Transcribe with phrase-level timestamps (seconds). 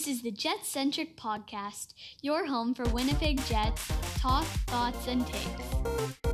[0.00, 1.92] This is the Jet Centric Podcast,
[2.22, 6.29] your home for Winnipeg Jets talk, thoughts, and takes.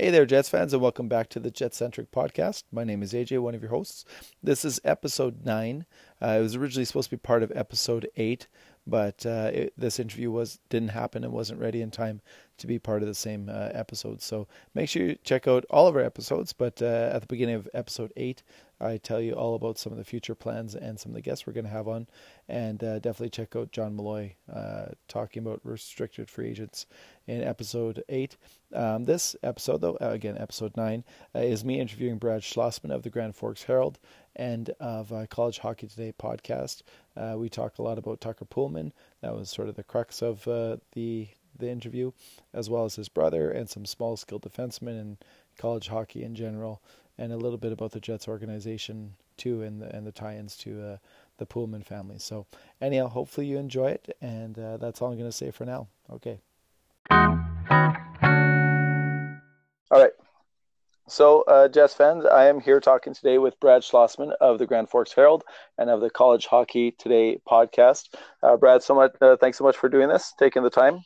[0.00, 2.62] Hey there, Jets fans, and welcome back to the Jet Centric Podcast.
[2.70, 4.04] My name is AJ, one of your hosts.
[4.40, 5.86] This is episode nine.
[6.22, 8.46] Uh, it was originally supposed to be part of episode eight,
[8.86, 12.20] but uh, it, this interview was didn't happen and wasn't ready in time
[12.58, 14.22] to be part of the same uh, episode.
[14.22, 16.52] So make sure you check out all of our episodes.
[16.52, 18.44] But uh, at the beginning of episode eight,
[18.80, 21.46] I tell you all about some of the future plans and some of the guests
[21.46, 22.06] we're going to have on.
[22.48, 26.86] And uh, definitely check out John Malloy uh, talking about restricted free agents
[27.26, 28.36] in episode 8.
[28.72, 33.02] Um, this episode, though, uh, again, episode 9, uh, is me interviewing Brad Schlossman of
[33.02, 33.98] the Grand Forks Herald
[34.36, 36.82] and of uh, College Hockey Today podcast.
[37.16, 38.92] Uh, we talk a lot about Tucker Poolman.
[39.22, 42.12] That was sort of the crux of the the interview,
[42.54, 45.16] as well as his brother and some small skill defensemen and
[45.58, 46.80] college hockey in general
[47.18, 50.82] and a little bit about the Jets organization too, and the and the tie-ins to
[50.82, 50.96] uh,
[51.38, 52.18] the Poolman family.
[52.18, 52.46] So,
[52.80, 55.88] anyhow, hopefully you enjoy it, and uh, that's all I'm going to say for now.
[56.10, 56.40] Okay.
[59.90, 60.12] All right.
[61.08, 64.90] So, uh, Jets fans, I am here talking today with Brad Schlossman of the Grand
[64.90, 65.42] Forks Herald
[65.78, 68.14] and of the College Hockey Today podcast.
[68.42, 71.00] Uh, Brad, so much, uh, thanks so much for doing this, taking the time.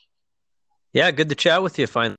[0.92, 1.86] Yeah, good to chat with you.
[1.86, 2.16] Finally.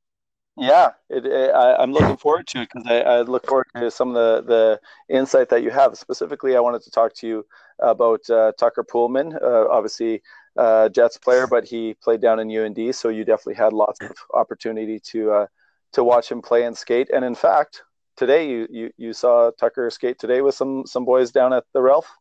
[0.55, 3.89] Yeah, it, it, I, am looking forward to it because I, I, look forward to
[3.89, 5.97] some of the, the insight that you have.
[5.97, 7.45] Specifically, I wanted to talk to you
[7.79, 10.21] about uh, Tucker Poolman, uh, obviously
[10.55, 14.11] uh, Jets player, but he played down in UND, so you definitely had lots of
[14.33, 15.47] opportunity to uh,
[15.93, 17.09] to watch him play and skate.
[17.11, 17.81] And in fact,
[18.15, 21.81] today you, you you saw Tucker skate today with some some boys down at the
[21.81, 22.11] Ralph.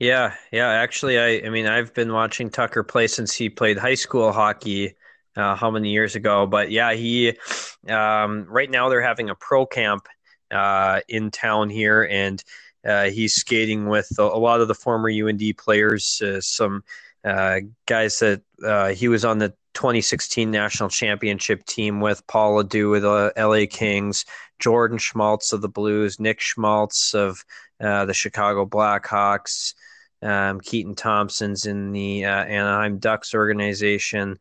[0.00, 0.70] Yeah, yeah.
[0.70, 4.96] Actually, I I mean I've been watching Tucker play since he played high school hockey
[5.36, 6.46] uh, how many years ago.
[6.46, 7.36] But yeah, he
[7.88, 10.08] um, right now they're having a pro camp
[10.50, 12.42] uh, in town here, and
[12.86, 16.84] uh, he's skating with a, lot of the former UND players, uh, some
[17.24, 22.90] uh, guys that uh, he was on the 2016 national championship team with Paul LaDue
[22.90, 24.24] with the LA Kings,
[24.58, 27.44] Jordan Schmaltz of the Blues, Nick Schmaltz of
[27.78, 29.74] the Chicago Blackhawks.
[30.22, 34.38] Um, Keaton Thompson's in the uh, Anaheim Ducks organization.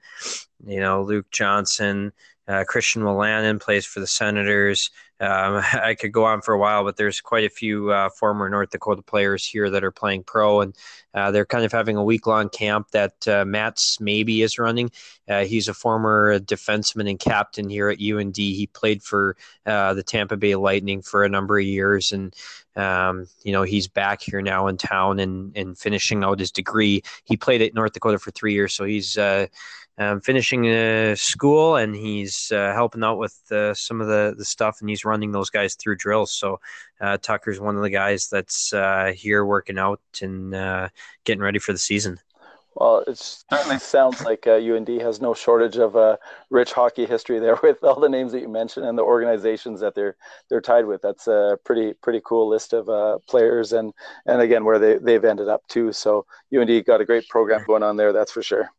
[0.66, 2.14] You know, Luke Johnson,
[2.48, 4.90] uh, Christian Wolanin plays for the Senators.
[5.20, 8.50] Um, I could go on for a while, but there's quite a few uh, former
[8.50, 10.76] North Dakota players here that are playing pro, and
[11.14, 14.92] uh, they're kind of having a week long camp that uh, Smaby's running.
[15.28, 18.36] Uh, he's a former defenseman and captain here at UND.
[18.38, 22.36] He played for uh, the Tampa Bay Lightning for a number of years, and
[22.76, 27.02] um, you know he's back here now in town and and finishing out his degree.
[27.24, 29.48] He played at North Dakota for three years, so he's uh,
[29.98, 34.46] um, finishing uh, school and he's uh, helping out with uh, some of the, the
[34.46, 36.34] stuff and he's running those guys through drills.
[36.34, 36.60] So
[37.00, 40.90] uh, Tucker's one of the guys that's uh, here working out and uh,
[41.24, 42.20] getting ready for the season.
[42.76, 43.18] Well, it
[43.50, 46.18] certainly sounds like UND has no shortage of
[46.50, 49.96] rich hockey history there with all the names that you mentioned and the organizations that
[49.96, 50.18] they're
[50.50, 51.02] they're tied with.
[51.02, 53.94] That's a pretty pretty cool list of players and
[54.26, 55.94] and again where they they've ended up too.
[55.94, 58.12] So UND got a great program going on there.
[58.12, 58.70] That's for sure.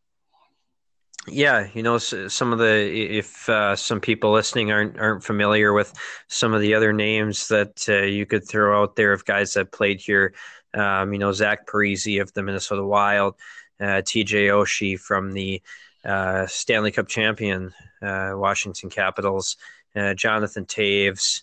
[1.28, 5.92] Yeah, you know, some of the if uh, some people listening aren't aren't familiar with
[6.28, 9.72] some of the other names that uh, you could throw out there of guys that
[9.72, 10.34] played here,
[10.74, 13.34] um, you know, Zach Parise of the Minnesota Wild,
[13.80, 14.48] uh, T.J.
[14.48, 15.60] Oshie from the
[16.04, 17.72] uh, Stanley Cup champion
[18.02, 19.56] uh, Washington Capitals,
[19.96, 21.42] uh, Jonathan Toews,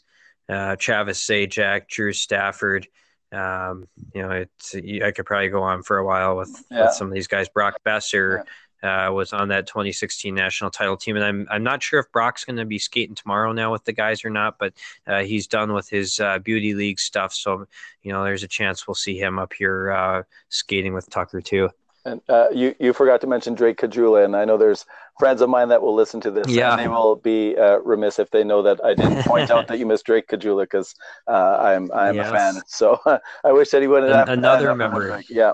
[0.79, 2.87] Travis Zajac, Drew Stafford.
[3.33, 6.85] Um, you know, it's I could probably go on for a while with, yeah.
[6.85, 7.49] with some of these guys.
[7.49, 8.37] Brock Boeser.
[8.37, 8.43] Yeah
[8.83, 12.43] uh, was on that 2016 national title team, and I'm I'm not sure if Brock's
[12.43, 14.73] going to be skating tomorrow now with the guys or not, but
[15.07, 17.65] uh, he's done with his uh, beauty league stuff, so
[18.01, 21.69] you know there's a chance we'll see him up here uh, skating with Tucker too.
[22.05, 24.85] And uh, you you forgot to mention Drake Caggiula, and I know there's
[25.17, 26.71] friends of mine that will listen to this, yeah.
[26.71, 29.79] and they will be uh, remiss if they know that I didn't point out that
[29.79, 30.93] you missed Drake Caggiula because
[31.29, 32.29] I'm I'm yes.
[32.29, 32.61] a fan.
[32.67, 32.99] So
[33.45, 35.21] I wish that he would have another member.
[35.29, 35.53] Yeah,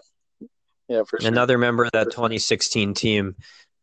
[0.90, 1.28] yeah, for sure.
[1.28, 3.36] Another member of that 2016 team.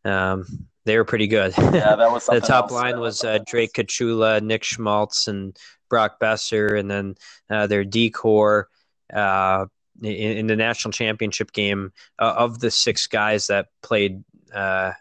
[0.05, 1.53] Um, they were pretty good.
[1.57, 2.71] Yeah, that was the top else.
[2.71, 5.57] line was uh, Drake Caggiula, Nick Schmaltz, and
[5.89, 7.15] Brock Boeser, and then
[7.49, 8.69] uh, their D corps.
[9.13, 9.65] Uh,
[10.01, 14.23] in, in, the national championship game uh, of the six guys that played
[14.53, 14.91] uh,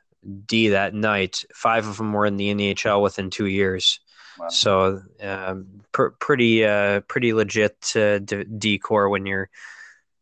[0.46, 4.00] D that night, five of them were in the NHL within two years.
[4.38, 4.48] Wow.
[4.48, 9.50] So um, pr- pretty uh, pretty legit uh, d- decor when you're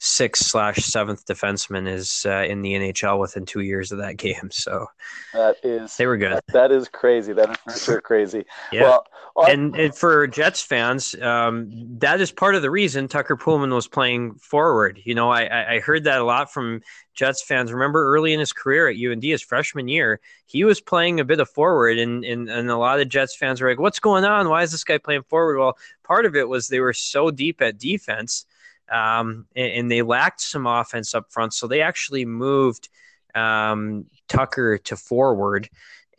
[0.04, 4.50] sixth slash seventh defenseman is uh, in the NHL within two years of that game.
[4.50, 4.86] So
[5.32, 6.38] that is they were good.
[6.48, 7.32] That is crazy.
[7.32, 8.44] That is sure crazy.
[8.70, 8.82] yeah.
[8.82, 9.06] Well,
[9.48, 13.88] and, and for Jets fans, um, that is part of the reason Tucker Poolman was
[13.88, 15.00] playing forward.
[15.04, 16.82] You know, I, I heard that a lot from
[17.14, 17.72] Jets fans.
[17.72, 21.40] Remember early in his career at UND, his freshman year, he was playing a bit
[21.40, 24.50] of forward, and, and, and a lot of Jets fans were like, What's going on?
[24.50, 25.58] Why is this guy playing forward?
[25.58, 28.44] Well, part of it was they were so deep at defense
[28.90, 31.54] um, and, and, they lacked some offense up front.
[31.54, 32.88] So they actually moved
[33.34, 35.68] um, Tucker to forward,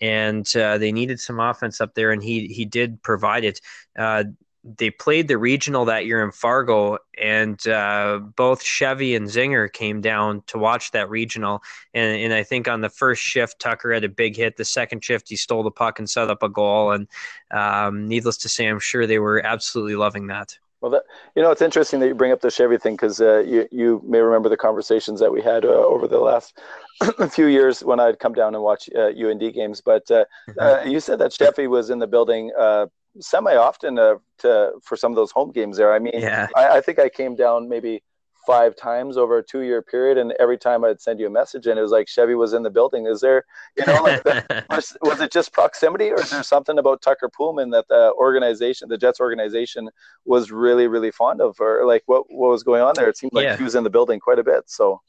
[0.01, 3.61] and uh, they needed some offense up there, and he he did provide it.
[3.97, 4.25] Uh,
[4.65, 10.01] they played the regional that year in Fargo, and uh, both Chevy and Zinger came
[10.01, 11.61] down to watch that regional.
[11.93, 14.57] And, and, I think on the first shift, Tucker had a big hit.
[14.57, 16.91] The second shift, he stole the puck and set up a goal.
[16.91, 17.07] And
[17.51, 20.57] um, needless to say, I'm sure they were absolutely loving that.
[20.81, 21.03] Well, that,
[21.35, 24.01] you know, it's interesting that you bring up the Chevy thing because uh, you you
[24.05, 26.59] may remember the conversations that we had uh, over the last
[27.31, 29.81] few years when I'd come down and watch uh, UND games.
[29.81, 30.59] But uh, mm-hmm.
[30.59, 32.87] uh, you said that Chevy was in the building uh,
[33.19, 35.93] semi often to for some of those home games there.
[35.93, 36.47] I mean, yeah.
[36.55, 38.03] I, I think I came down maybe
[38.45, 41.67] five times over a two year period, and every time I'd send you a message,
[41.67, 43.07] and it was like Chevy was in the building.
[43.07, 43.43] Is there,
[43.77, 47.29] you know, like the, was, was, it just proximity, or is there something about Tucker
[47.29, 49.89] Poolman that the organization, the Jets organization,
[50.25, 53.09] was really really fond of, or like what what was going on there?
[53.09, 53.57] It seemed like yeah.
[53.57, 54.63] he was in the building quite a bit.
[54.67, 55.01] So.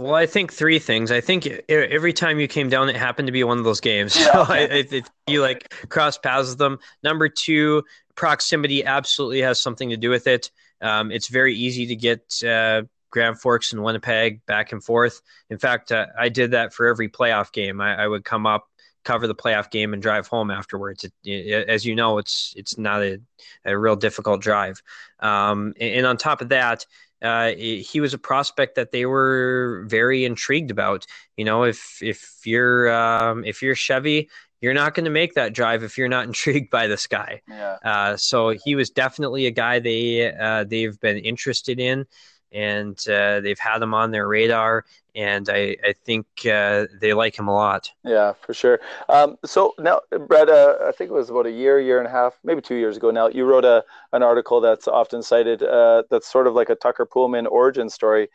[0.00, 1.10] Well, I think three things.
[1.10, 4.16] I think every time you came down, it happened to be one of those games.
[4.16, 4.32] Yeah.
[4.32, 6.78] So I, I, you like cross paths with them.
[7.02, 7.82] Number two,
[8.14, 10.52] proximity absolutely has something to do with it.
[10.80, 15.20] Um, it's very easy to get uh, Grand Forks and Winnipeg back and forth.
[15.50, 17.80] In fact, uh, I did that for every playoff game.
[17.80, 18.68] I, I, would come up,
[19.04, 21.04] cover the playoff game, and drive home afterwards.
[21.04, 23.20] It, it, as you know, it's it's not a,
[23.64, 24.82] a real difficult drive.
[25.20, 26.86] Um, and, and, on top of that,
[27.22, 31.06] uh, he was a prospect that they were very intrigued about.
[31.36, 34.28] You know, if if you're um, if you're Chevy,
[34.60, 37.42] you're not going to make that drive if you're not intrigued by this guy.
[37.48, 37.76] Yeah.
[37.84, 42.06] Uh, so he was definitely a guy they uh, they've been interested in,
[42.52, 44.84] and uh, they've had him on their radar.
[45.14, 47.90] And I, I think uh, they like him a lot.
[48.04, 48.80] Yeah, for sure.
[49.08, 52.10] Um, so now, Brett, uh, I think it was about a year, year and a
[52.10, 53.28] half, maybe two years ago now.
[53.28, 55.62] You wrote a an article that's often cited.
[55.62, 58.28] Uh, that's sort of like a Tucker Poolman origin story.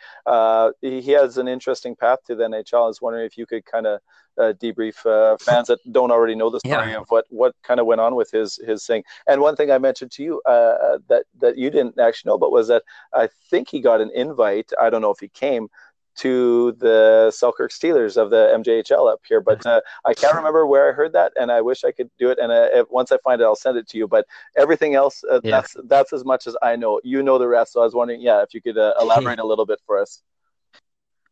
[0.81, 2.83] he, he has an interesting path to the NHL.
[2.83, 3.99] I was wondering if you could kind of
[4.37, 6.97] uh, debrief uh, fans that don't already know the story yeah.
[6.97, 9.03] of what what kind of went on with his his thing.
[9.27, 12.37] And one thing I mentioned to you uh, uh, that that you didn't actually know,
[12.37, 12.83] but was that
[13.13, 14.71] I think he got an invite.
[14.79, 15.69] I don't know if he came
[16.15, 20.89] to the Selkirk Steelers of the MJHL up here, but uh, I can't remember where
[20.89, 22.39] I heard that, and I wish I could do it.
[22.39, 24.07] And uh, if, once I find it, I'll send it to you.
[24.07, 24.25] But
[24.55, 25.51] everything else, uh, yeah.
[25.51, 26.99] that's that's as much as I know.
[27.03, 29.45] You know the rest, so I was wondering, yeah, if you could uh, elaborate a
[29.45, 30.21] little bit for us.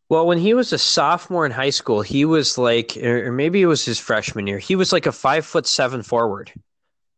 [0.09, 3.67] Well, when he was a sophomore in high school, he was like, or maybe it
[3.67, 6.51] was his freshman year, he was like a five foot seven forward.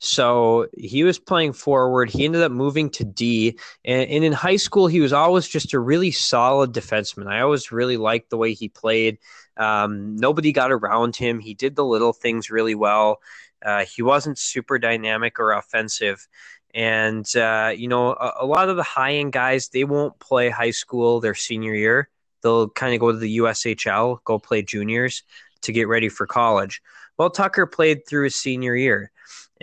[0.03, 2.09] So he was playing forward.
[2.09, 3.57] He ended up moving to D.
[3.85, 7.27] And, and, in high school, he was always just a really solid defenseman.
[7.27, 9.17] I always really liked the way he played.
[9.55, 11.39] Um, nobody got around him.
[11.39, 13.22] He did the little things really well.
[13.63, 16.27] Uh, he wasn't super dynamic or offensive.
[16.74, 20.50] And, uh, you know, a, a lot of the high end guys, they won't play
[20.50, 22.10] high school their senior year
[22.43, 25.24] they'll kind of go to the USHL, go play juniors
[25.62, 26.81] to get ready for college.
[27.17, 29.12] Well, Tucker played through his senior year.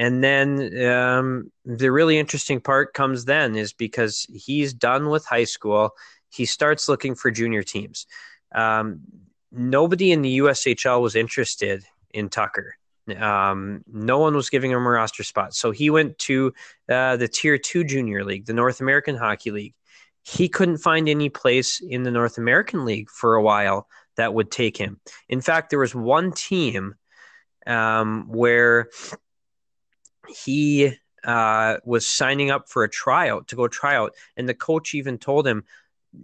[0.00, 5.44] And then um, the really interesting part comes then is because he's done with high
[5.44, 5.90] school,
[6.30, 8.06] he starts looking for junior teams.
[8.54, 9.00] Um,
[9.52, 12.76] nobody in the USHL was interested in Tucker.
[13.14, 15.54] Um, no one was giving him a roster spot.
[15.54, 16.54] So he went to
[16.88, 19.74] uh, the Tier 2 Junior League, the North American Hockey League
[20.22, 24.50] he couldn't find any place in the North American League for a while that would
[24.50, 25.00] take him.
[25.28, 26.94] In fact, there was one team
[27.66, 28.88] um, where
[30.34, 30.92] he
[31.24, 35.46] uh, was signing up for a tryout to go tryout, and the coach even told
[35.46, 35.64] him,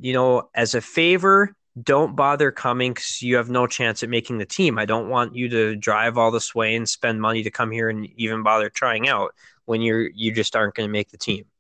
[0.00, 4.38] you know, as a favor, don't bother coming because you have no chance at making
[4.38, 4.78] the team.
[4.78, 7.90] I don't want you to drive all this way and spend money to come here
[7.90, 9.34] and even bother trying out
[9.66, 11.44] when you're you just aren't going to make the team.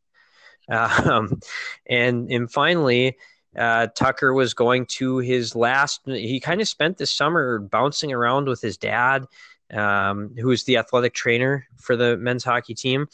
[0.68, 1.38] Um,
[1.88, 3.18] and and finally,
[3.56, 6.00] uh, Tucker was going to his last.
[6.06, 9.26] He kind of spent the summer bouncing around with his dad,
[9.72, 13.08] um, who was the athletic trainer for the men's hockey team.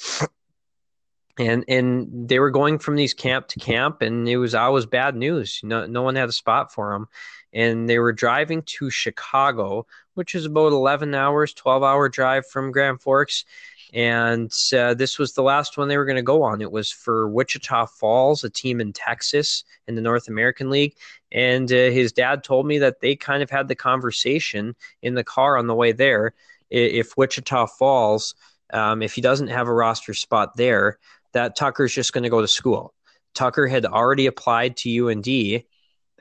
[1.39, 5.17] and and they were going from these camp to camp, and it was always bad
[5.17, 5.61] news.
[5.63, 7.09] No, no one had a spot for them,
[7.53, 12.73] and they were driving to Chicago, which is about eleven hours, twelve hour drive from
[12.73, 13.45] Grand Forks,
[13.93, 16.63] and uh, this was the last one they were going to go on.
[16.63, 20.95] It was for Wichita Falls, a team in Texas in the North American League,
[21.31, 25.25] and uh, his dad told me that they kind of had the conversation in the
[25.25, 26.33] car on the way there.
[26.71, 28.35] If Wichita Falls,
[28.73, 30.99] um, if he doesn't have a roster spot there,
[31.33, 32.95] that Tucker's just going to go to school.
[33.35, 35.65] Tucker had already applied to UND,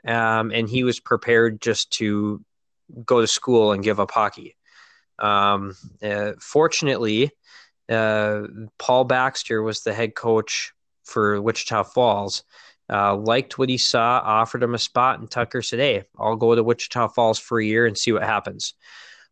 [0.06, 2.44] um, and he was prepared just to
[3.04, 4.56] go to school and give up hockey.
[5.18, 7.30] Um, uh, fortunately,
[7.88, 8.42] uh,
[8.78, 10.72] Paul Baxter was the head coach
[11.04, 12.44] for Wichita Falls.
[12.90, 16.54] Uh, liked what he saw, offered him a spot, and Tucker said, "Hey, I'll go
[16.54, 18.74] to Wichita Falls for a year and see what happens."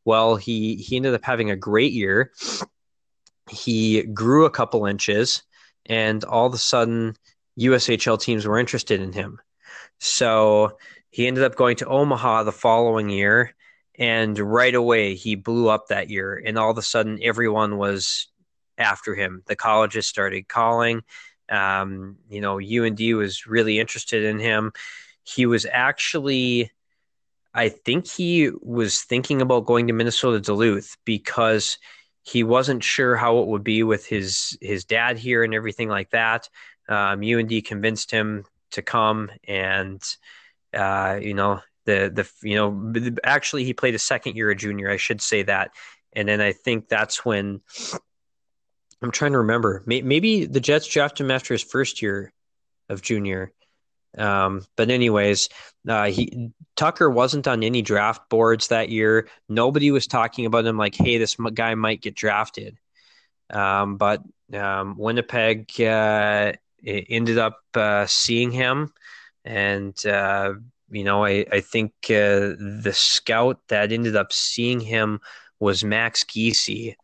[0.05, 2.33] Well, he he ended up having a great year.
[3.51, 5.43] He grew a couple inches
[5.87, 7.17] and all of a sudden
[7.59, 9.39] USHL teams were interested in him.
[9.99, 10.79] So
[11.11, 13.55] he ended up going to Omaha the following year,
[13.99, 16.41] and right away he blew up that year.
[16.45, 18.29] And all of a sudden, everyone was
[18.81, 19.43] after him.
[19.47, 21.03] The colleges started calling.
[21.49, 24.73] Um, you know, UND was really interested in him.
[25.25, 26.71] He was actually,
[27.53, 31.79] I think he was thinking about going to Minnesota Duluth because
[32.23, 36.11] he wasn't sure how it would be with his his dad here and everything like
[36.11, 36.49] that.
[36.89, 40.03] Um, UND convinced him to come, and
[40.75, 42.93] uh, you know the the you know
[43.25, 44.91] actually he played a second year of junior.
[44.91, 45.73] I should say that,
[46.13, 47.63] and then I think that's when
[49.03, 49.83] I'm trying to remember.
[49.87, 52.33] Maybe the Jets drafted him after his first year
[52.89, 53.53] of junior.
[54.17, 55.49] Um, but anyways,
[55.89, 59.29] uh, he Tucker wasn't on any draft boards that year.
[59.49, 62.77] Nobody was talking about him like, "Hey, this guy might get drafted."
[63.49, 66.53] Um, but um, Winnipeg uh,
[66.85, 68.93] ended up uh, seeing him,
[69.45, 70.55] and uh,
[70.91, 75.21] you know, I I think uh, the scout that ended up seeing him
[75.61, 76.97] was Max Giese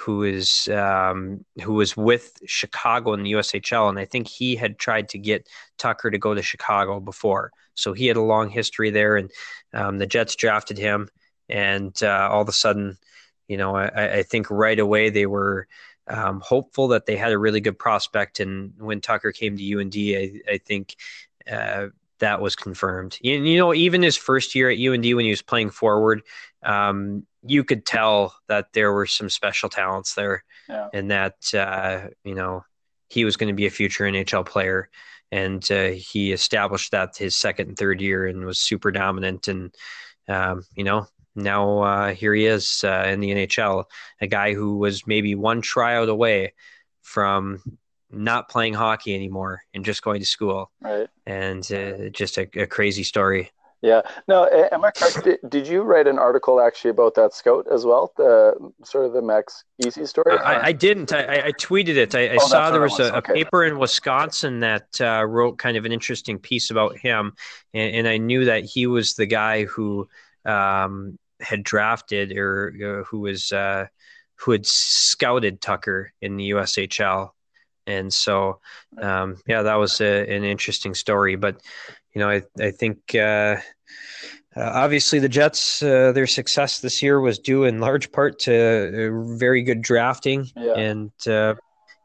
[0.00, 4.78] who is um, who was with Chicago in the USHL, and I think he had
[4.78, 5.46] tried to get
[5.78, 9.30] Tucker to go to Chicago before, so he had a long history there, and
[9.74, 11.08] um, the Jets drafted him,
[11.48, 12.96] and uh, all of a sudden,
[13.46, 15.68] you know, I, I think right away they were
[16.06, 19.94] um, hopeful that they had a really good prospect, and when Tucker came to UND,
[19.96, 20.96] I, I think.
[21.50, 21.88] Uh,
[22.20, 23.18] that was confirmed.
[23.22, 26.20] You, you know, even his first year at UND when he was playing forward,
[26.62, 30.88] um, you could tell that there were some special talents there, yeah.
[30.92, 32.64] and that uh, you know
[33.08, 34.88] he was going to be a future NHL player.
[35.32, 39.46] And uh, he established that his second and third year and was super dominant.
[39.46, 39.72] And
[40.28, 43.84] um, you know now uh, here he is uh, in the NHL,
[44.20, 46.54] a guy who was maybe one tryout away
[47.02, 47.62] from
[48.10, 50.70] not playing hockey anymore and just going to school.
[50.80, 51.08] Right.
[51.26, 53.50] And uh, just a, a, crazy story.
[53.82, 54.02] Yeah.
[54.28, 55.24] No, am I correct?
[55.24, 58.12] did, did, you write an article actually about that scout as well?
[58.16, 60.36] The sort of the Max Giese story?
[60.38, 61.12] I, I didn't.
[61.12, 62.14] I, I, tweeted it.
[62.14, 63.00] I, I oh, saw there was.
[63.00, 63.32] A, okay.
[63.32, 67.32] a, paper in Wisconsin that uh, wrote kind of an interesting piece about him,
[67.72, 70.08] and, and I knew that he was the guy who
[70.44, 73.86] um, had drafted or uh, who was uh,
[74.34, 77.30] who had scouted Tucker in the USHL
[77.86, 78.60] and so
[79.00, 81.36] um, yeah, that was a, an interesting story.
[81.36, 81.60] But
[82.14, 83.14] you know, I I think.
[83.14, 83.56] Uh,
[84.56, 89.36] obviously, the Jets, uh, their success this year was due in large part to uh,
[89.36, 90.74] very good drafting, yeah.
[90.74, 91.54] and uh,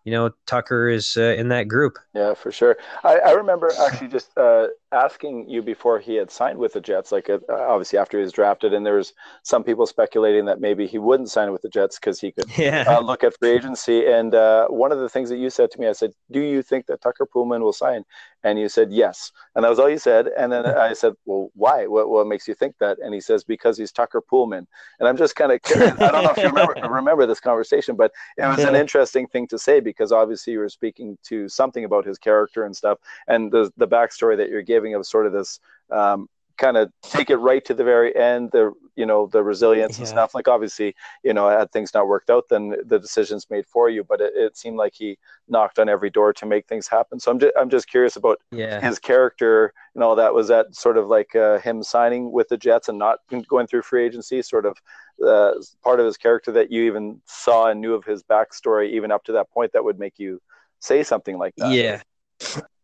[0.04, 1.98] you know Tucker is uh, in that group.
[2.14, 2.78] Yeah, for sure.
[3.04, 7.12] I, I remember actually just uh, asking you before he had signed with the Jets,
[7.12, 10.88] like uh, obviously after he was drafted, and there was some people speculating that maybe
[10.88, 12.86] he wouldn't sign with the Jets because he could yeah.
[12.88, 14.06] uh, look at free agency.
[14.06, 16.62] And uh, one of the things that you said to me, I said, "Do you
[16.62, 18.06] think that Tucker Poolman will sign?"
[18.44, 20.30] And you said yes, and that was all you said.
[20.38, 21.88] And then I said, "Well, why?
[21.88, 24.66] What, what makes you think that?" And he says, "Because he's Tucker Poolman."
[25.00, 26.00] And I'm just kind of curious.
[26.00, 28.70] I don't know if you remember, remember this conversation, but it was yeah.
[28.70, 32.66] an interesting thing to say because obviously you were speaking to something about his character
[32.66, 35.60] and stuff, and the the backstory that you're giving of sort of this
[35.92, 39.98] um, kind of take it right to the very end the you know the resilience
[39.98, 40.01] yeah.
[40.01, 40.34] and stuff.
[40.34, 44.04] Like obviously you know had things not worked out then the decisions made for you
[44.04, 45.18] but it, it, seemed like he
[45.50, 47.20] knocked on every door to make things happen.
[47.20, 48.80] So i'm just i'm just curious about yeah.
[48.80, 50.34] his character and all that.
[50.34, 53.82] Was that sort of like uh, him signing with the jets and not going through
[53.82, 54.77] free agency sort of
[55.25, 59.12] uh, part of his character that you even saw and knew of his backstory even
[59.12, 60.42] up to that point that would make you
[60.80, 61.72] say something like that?
[61.72, 62.01] Yeah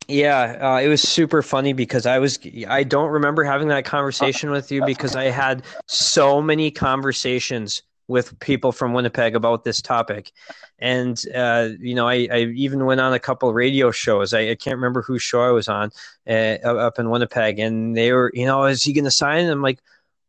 [0.07, 4.51] yeah, uh, it was super funny because I was I don't remember having that conversation
[4.51, 7.81] with you because I had so many conversations
[8.11, 10.31] with people from Winnipeg about this topic.
[10.79, 14.33] And, uh, you know, I, I, even went on a couple radio shows.
[14.33, 15.91] I, I, can't remember whose show I was on
[16.27, 17.57] uh, up in Winnipeg.
[17.57, 19.43] And they were, you know, is he going to sign?
[19.43, 19.79] And I'm like,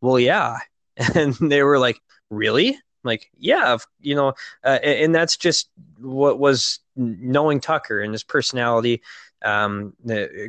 [0.00, 0.58] well, yeah.
[1.14, 1.98] And they were like,
[2.30, 2.68] really?
[2.68, 8.22] I'm like, yeah, you know, uh, and that's just what was knowing Tucker and his
[8.22, 9.02] personality.
[9.44, 9.94] Um,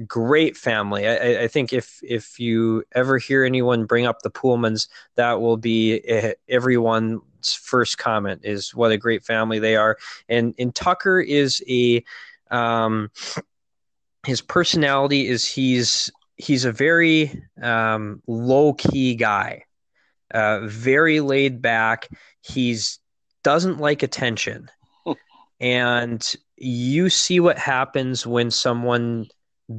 [0.08, 1.08] great family.
[1.08, 5.58] I, I, think if if you ever hear anyone bring up the Poolmans, that will
[5.58, 9.98] be eh, everyone's first comment is what a great family they are.
[10.30, 12.04] And and Tucker is a
[12.52, 13.10] um,
[14.26, 19.66] his personality is he's he's a very um, low key guy,
[20.34, 22.10] uh, very laid back.
[22.42, 23.00] He's
[23.44, 24.70] doesn't like attention,
[25.64, 29.28] and you see what happens when someone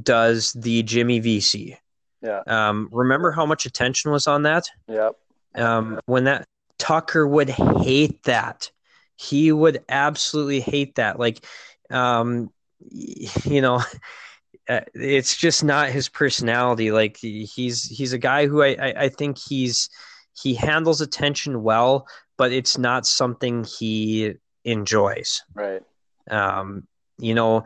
[0.01, 1.77] does the Jimmy Vesey.
[2.23, 2.41] Yeah.
[2.47, 4.67] Um, remember how much attention was on that?
[4.87, 5.13] Yep.
[5.53, 6.47] Um, when that
[6.79, 8.71] Tucker would hate that.
[9.15, 11.19] He would absolutely hate that.
[11.19, 11.45] Like,
[11.91, 12.49] um,
[12.89, 13.83] you know,
[14.69, 16.91] uh, it's just not his personality.
[16.91, 19.87] Like he's he's a guy who I, I, I think he's
[20.33, 24.33] he handles attention well, but it's not something he
[24.65, 25.43] enjoys.
[25.53, 25.81] Right.
[26.29, 27.63] Um, you know,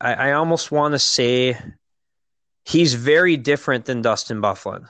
[0.00, 1.56] I, I almost want to say
[2.64, 4.88] he's very different than Dustin Byfuglien.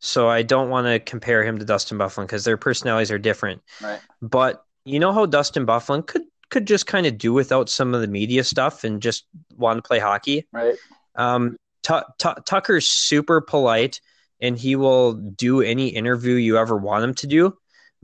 [0.00, 3.62] So I don't want to compare him to Dustin Byfuglien because their personalities are different.
[3.82, 4.00] Right.
[4.20, 8.00] But you know how Dustin Byfuglien could could just kind of do without some of
[8.00, 10.46] the media stuff and just want to play hockey.
[10.52, 10.76] Right.
[11.16, 14.00] Um, T- T- Tucker's super polite
[14.40, 17.56] and he will do any interview you ever want him to do.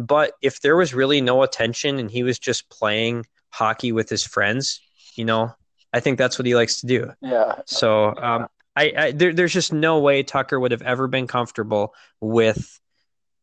[0.07, 4.25] But if there was really no attention and he was just playing hockey with his
[4.25, 4.81] friends,
[5.15, 5.55] you know,
[5.93, 7.13] I think that's what he likes to do.
[7.21, 7.61] Yeah.
[7.67, 11.95] So um, I, I there, there's just no way Tucker would have ever been comfortable
[12.21, 12.81] with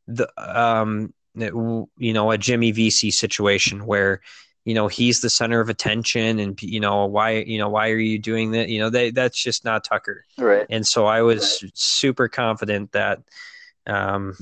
[0.07, 4.21] the um you know a Jimmy Vesey situation where
[4.65, 7.99] you know he's the center of attention and you know why you know why are
[7.99, 11.61] you doing that you know they, that's just not Tucker right and so I was
[11.61, 11.71] right.
[11.75, 13.21] super confident that
[13.85, 14.35] um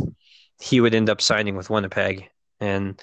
[0.59, 2.29] he would end up signing with Winnipeg
[2.59, 3.01] and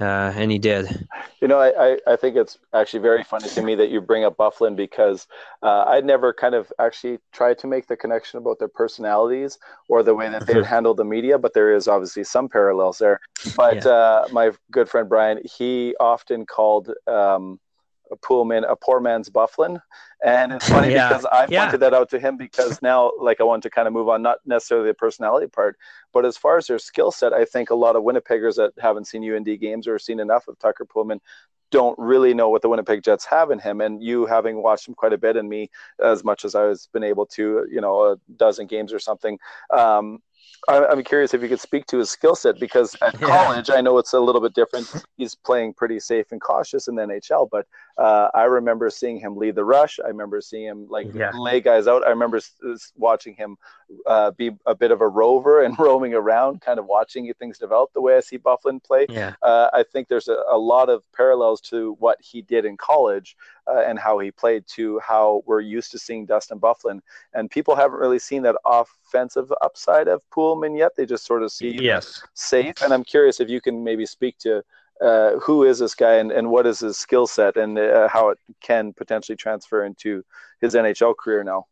[0.00, 1.06] uh, and he did.
[1.40, 4.24] You know, I, I, I, think it's actually very funny to me that you bring
[4.24, 5.28] up Byfuglien because
[5.62, 10.02] uh, I'd never kind of actually tried to make the connection about their personalities or
[10.02, 13.20] the way that they handle the media, but there is obviously some parallels there.
[13.56, 13.90] But yeah.
[13.90, 17.60] uh, my good friend Brian, he often called um,
[18.16, 19.80] Poolman a poor man's Byfuglien.
[20.24, 21.08] And it's funny yeah.
[21.08, 21.64] because I yeah.
[21.64, 24.22] pointed that out to him because now, like, I want to kind of move on,
[24.22, 25.76] not necessarily the personality part,
[26.12, 29.06] but as far as their skill set, I think a lot of Winnipeggers that haven't
[29.06, 31.20] seen UND games or seen enough of Tucker Poolman
[31.72, 33.80] don't really know what the Winnipeg Jets have in him.
[33.80, 35.70] And you having watched him quite a bit, and me
[36.00, 39.38] as much as I was been able to, you know, a dozen games or something.
[39.72, 40.20] Um,
[40.68, 43.26] I'm curious if you could speak to his skill set because at yeah.
[43.26, 44.92] college, I know it's a little bit different.
[45.16, 47.66] He's playing pretty safe and cautious in the NHL, but
[47.98, 49.98] uh, I remember seeing him lead the rush.
[50.02, 51.30] I remember seeing him like yeah.
[51.34, 52.06] lay guys out.
[52.06, 52.40] I remember
[52.96, 53.56] watching him
[54.06, 57.92] uh, be a bit of a rover and roaming around, kind of watching things develop
[57.92, 59.06] the way I see Byfuglien play.
[59.08, 59.34] Yeah.
[59.42, 63.36] Uh, I think there's a, a, lot of parallels to what he did in college
[63.66, 67.00] uh, and how he played to how we're used to seeing Dustin Byfuglien.
[67.34, 70.92] And people haven't really seen that offensive upside of Poolman yet.
[70.96, 72.22] They just sort of see yes.
[72.34, 72.82] safe.
[72.82, 74.62] And I'm curious if you can maybe speak to
[75.00, 78.28] uh, who is this guy and, and what is his skill set and uh, how
[78.30, 80.24] it can potentially transfer into
[80.60, 81.66] his NHL career now.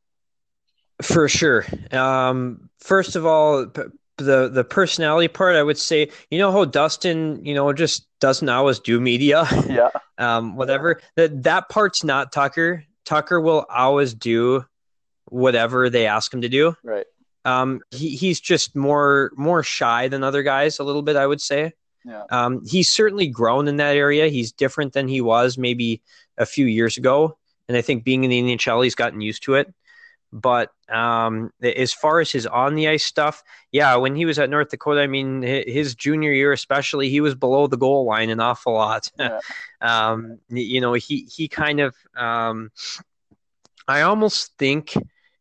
[1.02, 1.64] For sure.
[1.92, 3.82] Um, first of all, p-
[4.18, 8.48] the the personality part, I would say, you know how Dustin, you know, just doesn't
[8.48, 9.46] always do media.
[9.68, 9.90] Yeah.
[10.18, 11.00] um, whatever.
[11.16, 12.84] That that part's not Tucker.
[13.04, 14.64] Tucker will always do
[15.26, 16.76] whatever they ask him to do.
[16.84, 17.06] Right.
[17.44, 21.40] Um, he, he's just more more shy than other guys a little bit, I would
[21.40, 21.72] say.
[22.04, 22.24] Yeah.
[22.30, 24.28] Um, he's certainly grown in that area.
[24.28, 26.00] He's different than he was maybe
[26.38, 27.36] a few years ago,
[27.68, 29.72] and I think being in the NHL, he's gotten used to it.
[30.32, 34.48] But um, as far as his on the ice stuff, yeah, when he was at
[34.48, 38.38] North Dakota, I mean, his junior year especially, he was below the goal line an
[38.40, 39.10] awful lot.
[39.18, 39.40] Yeah.
[39.80, 42.70] um, you know, he he kind of, um,
[43.88, 44.94] I almost think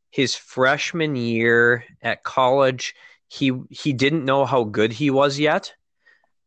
[0.10, 2.96] his freshman year at college,
[3.28, 5.74] he he didn't know how good he was yet.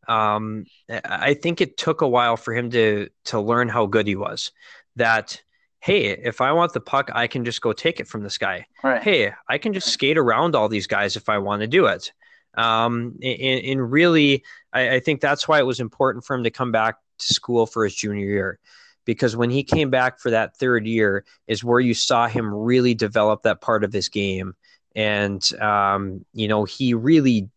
[0.09, 0.67] Um,
[1.05, 4.51] I think it took a while for him to to learn how good he was.
[4.97, 5.41] That
[5.83, 8.67] hey, if I want the puck, I can just go take it from this guy.
[8.85, 9.03] Right.
[9.03, 12.13] Hey, I can just skate around all these guys if I want to do it.
[12.55, 16.51] Um, and, and really, I, I, think that's why it was important for him to
[16.51, 18.59] come back to school for his junior year.
[19.05, 22.95] Because when he came back for that third year, is where you saw him really
[22.95, 24.55] develop that part of his game.
[24.95, 27.49] And, um, you know, he really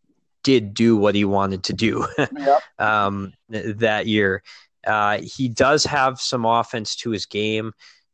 [0.45, 2.61] did do what he wanted to do Yep.
[2.79, 4.43] um, that year.
[4.85, 7.73] Uh, he does have some offense to his game.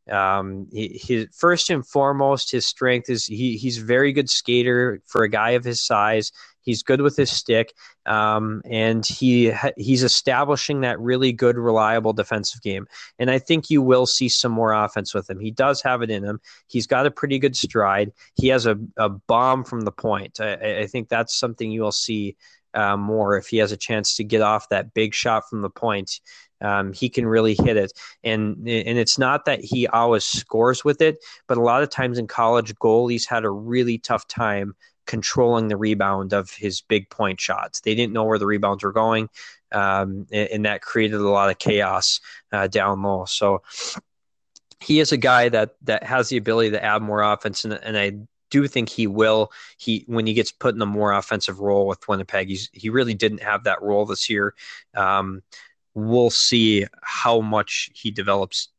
[0.09, 5.01] Um, he, his first and foremost, his strength is he, he's a very good skater
[5.05, 6.31] for a guy of his size.
[6.61, 7.73] He's good with his stick,
[8.05, 12.87] um, and he he's establishing that really good, reliable defensive game.
[13.19, 15.39] And I think you will see some more offense with him.
[15.39, 16.39] He does have it in him.
[16.67, 18.11] He's got a pretty good stride.
[18.35, 20.39] He has a, a bomb from the point.
[20.39, 22.37] I, I think that's something you will see
[22.73, 25.69] uh, more if he has a chance to get off that big shot from the
[25.69, 26.19] point.
[26.61, 27.91] Um, he can really hit it,
[28.23, 32.19] and and it's not that he always scores with it, but a lot of times
[32.19, 34.75] in college, goalies had a really tough time
[35.11, 37.81] controlling the rebound of his big point shots.
[37.81, 39.27] They didn't know where the rebounds were going,
[39.73, 42.21] um, and, and, that created a lot of chaos
[42.53, 43.25] uh, down low.
[43.25, 43.61] So
[44.79, 47.97] he is a guy that that has the ability to add more offense, and, and
[47.97, 48.13] I
[48.51, 49.51] do think he will.
[49.77, 53.13] He when he gets put in a more offensive role with Winnipeg, he's, he really
[53.13, 54.53] didn't have that role this year.
[54.95, 55.43] Um,
[55.93, 58.69] we'll see how much he develops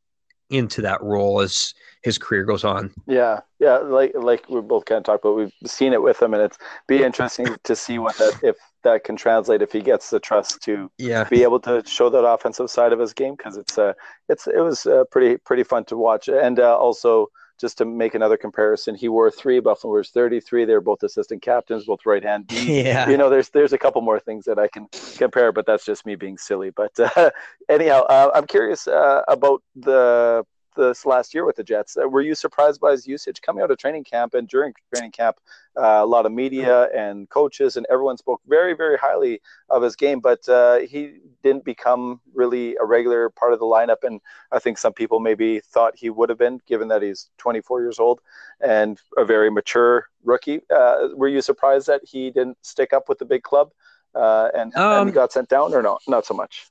[0.49, 2.93] into that role as his career goes on.
[3.07, 6.35] Yeah, yeah, like like we both kind of talked about, we've seen it with him,
[6.35, 10.11] and it's be interesting to see what that if that can translate if he gets
[10.11, 11.25] the trust to yeah.
[11.25, 13.93] be able to show that offensive side of his game because it's uh
[14.29, 17.29] it's it was uh, pretty pretty fun to watch, and uh, also
[17.61, 19.61] just to make another comparison, he wore three.
[19.61, 20.65] Buffalo wears 33.
[20.65, 22.51] They're both assistant captains, both right hand.
[22.73, 23.09] Yeah.
[23.09, 26.05] You know, there's there's a couple more things that I can compare, but that's just
[26.05, 26.71] me being silly.
[26.71, 27.31] But uh,
[27.69, 31.97] anyhow, uh, I'm curious uh, about the this last year with the Jets.
[31.97, 35.13] Uh, were you surprised by his usage coming out of training camp and during training
[35.13, 35.39] camp?
[35.77, 39.97] Uh, a lot of media and coaches and everyone spoke very, very highly of his
[39.97, 44.03] game, but uh, he didn't become really a regular part of the lineup.
[44.03, 47.81] And I think some people maybe thought he would have been, given that he's 24
[47.81, 48.21] years old
[48.61, 50.61] and a very mature rookie.
[50.75, 53.71] Uh, were you surprised that he didn't stick up with the big club
[54.15, 55.99] uh, and, um, and got sent down, or no?
[56.07, 56.67] Not so much.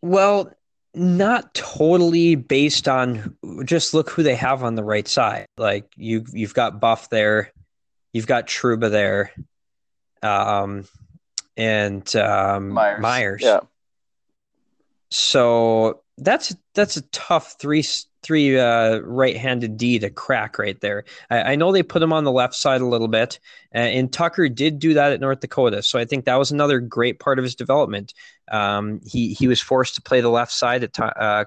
[0.00, 0.52] Well,
[0.94, 5.46] not totally based on just look who they have on the right side.
[5.56, 7.52] Like you you've got Buff there,
[8.12, 9.32] you've got Trouba there,
[10.22, 10.84] um,
[11.56, 13.00] and um, Myers.
[13.00, 13.42] Myers.
[13.42, 13.60] Yeah.
[15.10, 17.84] So that's that's a tough three
[18.22, 21.04] three uh, right-handed D to crack right there.
[21.30, 23.38] I, I, know they put him on the left side a little bit,
[23.74, 25.82] uh, and Tucker did do that at North Dakota.
[25.82, 28.14] So I think that was another great part of his development.
[28.50, 30.98] Um, he he was forced to play the left side at.
[30.98, 31.44] Uh,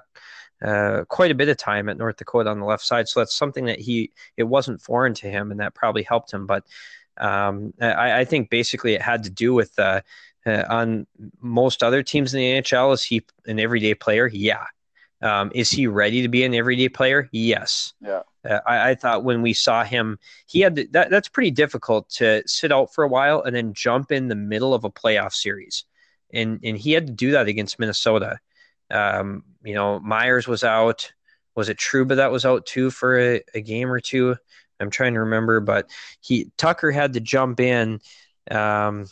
[0.60, 3.36] uh, quite a bit of time at North Dakota on the left side, so that's
[3.36, 6.48] something that he it wasn't foreign to him, and that probably helped him.
[6.48, 6.64] But
[7.16, 10.00] um, I, I, think basically it had to do with uh,
[10.44, 11.06] uh, on
[11.40, 12.92] most other teams in the NHL.
[12.92, 14.26] Is he an everyday player?
[14.26, 14.64] Yeah,
[15.20, 17.28] um, is he ready to be an everyday player?
[17.32, 17.94] Yes.
[18.00, 18.22] Yeah.
[18.48, 21.10] Uh, I, I, thought when we saw him, he had to, that.
[21.10, 24.74] That's pretty difficult to sit out for a while and then jump in the middle
[24.74, 25.84] of a playoff series,
[26.32, 28.38] and and he had to do that against Minnesota.
[28.90, 31.12] Um, you know, Myers was out.
[31.54, 34.36] Was it Trouba that was out too for a, a game or two?
[34.80, 38.00] I'm trying to remember, but he Tucker had to jump in
[38.50, 39.06] um,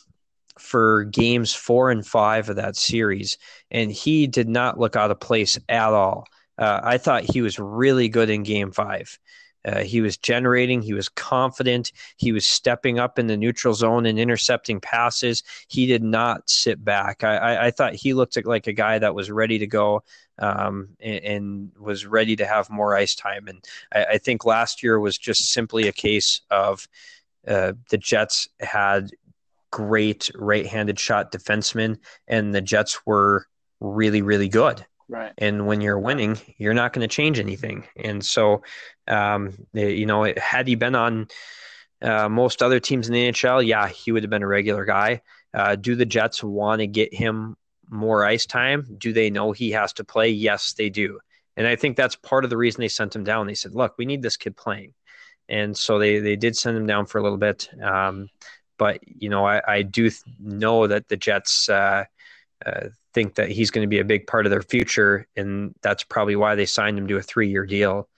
[0.58, 3.38] for games four and five of that series,
[3.70, 6.26] and he did not look out of place at all.
[6.58, 9.18] Uh, I thought he was really good in game five.
[9.66, 10.80] Uh, he was generating.
[10.80, 11.92] He was confident.
[12.16, 15.42] He was stepping up in the neutral zone and intercepting passes.
[15.68, 17.24] He did not sit back.
[17.24, 20.04] I, I, I thought he looked like a guy that was ready to go
[20.38, 23.48] um, and, and, was ready to have more ice time.
[23.48, 26.86] And I, I think last year was just simply a case of
[27.46, 29.10] uh, the Jets had
[29.70, 31.98] great right-handed shot defensemen,
[32.28, 33.46] and the Jets were
[33.80, 34.84] really, really good.
[35.08, 35.32] Right.
[35.38, 37.86] And when you're winning, you're not going to change anything.
[37.96, 38.62] And so,
[39.06, 41.28] um, you know, had he been on
[42.02, 45.22] uh, most other teams in the NHL, yeah, he would have been a regular guy.
[45.54, 47.56] Uh, do the Jets want to get him
[47.88, 48.96] more ice time?
[48.98, 50.28] Do they know he has to play?
[50.30, 51.20] Yes, they do.
[51.56, 53.46] And I think that's part of the reason they sent him down.
[53.46, 54.92] They said, look, we need this kid playing.
[55.48, 57.68] And so they, they did send him down for a little bit.
[57.80, 58.28] Um,
[58.78, 62.04] but you know, I, I do th- know that the Jets uh,
[62.64, 66.04] uh, think that he's going to be a big part of their future, and that's
[66.04, 68.10] probably why they signed him to a three-year deal,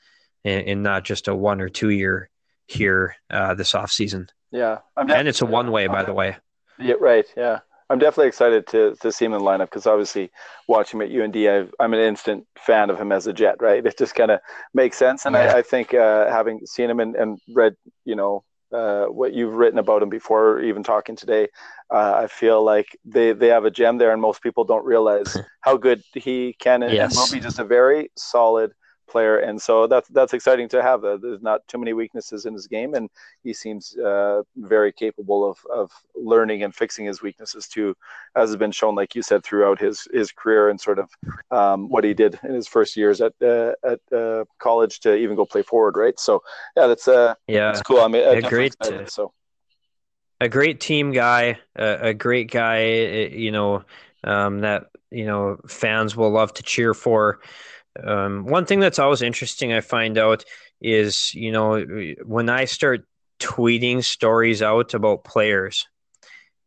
[0.44, 2.28] and, and not just a one or two-year
[2.66, 4.28] here uh, this offseason.
[4.50, 6.36] Yeah, and it's a one-way, by the way.
[6.80, 7.24] Yeah, right.
[7.36, 10.32] Yeah, I'm definitely excited to to see him in the lineup because obviously
[10.66, 11.36] watching him at UND,
[11.78, 13.56] i am an instant fan of him as a Jet.
[13.60, 14.40] Right, it just kind of
[14.74, 15.54] makes sense, and yeah.
[15.54, 19.54] I, I, think uh, having seen him and, and read, you know, uh, what you've
[19.54, 21.48] written about him before, even talking today,
[21.90, 25.36] uh, I feel like they, they have a gem there, and most people don't realize
[25.60, 27.16] how good he can and, yes.
[27.16, 27.40] will be.
[27.40, 28.72] Just a very solid
[29.08, 31.04] player, and so that's that's exciting to have.
[31.04, 33.10] Uh, there's not too many weaknesses in his game, and
[33.42, 37.96] he seems uh, very capable of of learning and fixing his weaknesses too,
[38.36, 41.08] as has been shown, like you said, throughout his his career and sort of
[41.50, 45.36] um, what he did in his first years at uh, at uh, college to even
[45.36, 46.18] go play forward, right?
[46.18, 46.42] So
[46.76, 48.00] yeah, that's uh yeah, that's cool.
[48.00, 49.32] I mean, a great excited, so
[50.40, 53.84] a great team guy, a, a great guy, eh, you know,
[54.24, 57.40] um, that you know fans will love to cheer for.
[58.02, 60.44] Um, one thing that's always interesting, I find out,
[60.80, 61.84] is you know
[62.24, 63.04] when I start
[63.40, 65.86] tweeting stories out about players,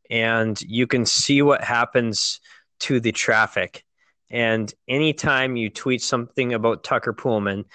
[0.10, 2.40] and you can see what happens
[2.82, 3.84] to the traffic.
[4.30, 7.66] And anytime you tweet something about Tucker Poolman,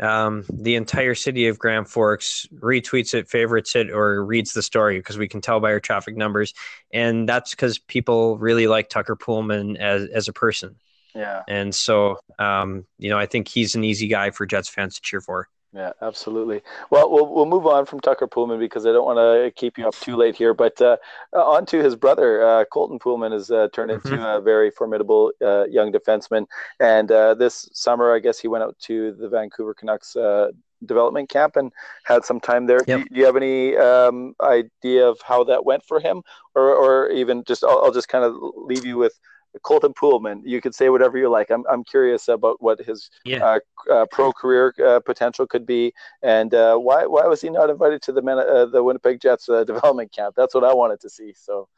[0.00, 4.98] um, the entire city of Grand Forks retweets it, favorites it, or reads the story
[4.98, 6.52] because we can tell by our traffic numbers,
[6.92, 10.76] and that's because people really like Tucker Poolman as as a person.
[11.14, 14.96] Yeah, and so um, you know, I think he's an easy guy for Jets fans
[14.96, 15.48] to cheer for.
[15.74, 16.62] Yeah, absolutely.
[16.90, 19.88] Well, we'll we'll move on from Tucker Poolman because I don't want to keep you
[19.88, 20.54] up too late here.
[20.54, 20.98] But uh,
[21.32, 24.22] on to his brother, uh, Colton Poolman, has uh, turned into mm-hmm.
[24.22, 26.46] a very formidable uh, young defenseman.
[26.78, 30.52] And uh, this summer, I guess he went out to the Vancouver Canucks uh,
[30.86, 31.72] development camp and
[32.04, 32.80] had some time there.
[32.86, 33.00] Yep.
[33.00, 36.22] Do, do, you have any um, idea of how that went for him,
[36.54, 39.18] or or even just I'll, I'll just kind of leave you with
[39.62, 40.42] Colton Poolman.
[40.44, 41.50] You could say whatever you like.
[41.50, 43.44] I'm, I'm curious about what his yeah.
[43.44, 43.58] uh,
[43.92, 48.02] uh, pro career uh, potential could be, and uh, why why was he not invited
[48.02, 50.34] to the uh, the Winnipeg Jets uh, development camp?
[50.36, 51.32] That's what I wanted to see.
[51.36, 51.68] So,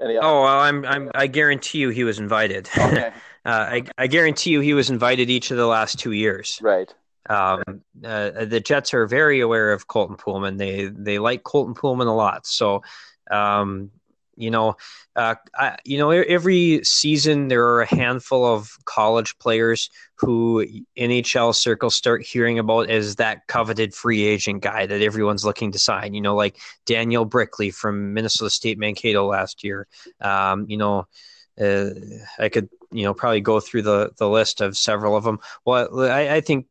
[0.00, 2.68] any oh, well, I'm I'm I guarantee you he was invited.
[2.80, 3.12] Okay.
[3.46, 6.58] I I guarantee you he was invited each of the last two years.
[6.60, 6.92] Right.
[7.28, 7.62] Um,
[7.94, 10.58] the Jets are very aware of Colton Poolman.
[10.58, 12.46] They they like Colton Poolman a lot.
[12.46, 12.82] So.
[13.30, 13.92] Um,
[14.36, 14.76] you know,
[15.16, 20.66] uh, I, you know, every season there are a handful of college players who
[20.96, 25.78] NHL circles start hearing about as that coveted free agent guy that everyone's looking to
[25.78, 26.14] sign.
[26.14, 29.86] You know, like Daniel Brickley from Minnesota State Mankato last year.
[30.20, 31.06] Um, you know,
[31.60, 31.90] uh,
[32.38, 35.40] I could you know probably go through the the list of several of them.
[35.64, 36.66] Well, I, I think